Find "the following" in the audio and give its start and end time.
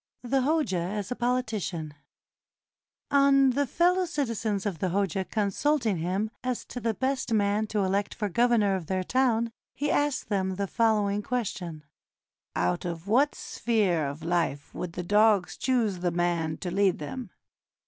10.55-11.21